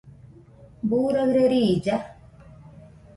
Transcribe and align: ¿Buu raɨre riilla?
¿Buu 0.87 1.07
raɨre 1.15 1.43
riilla? 1.51 1.95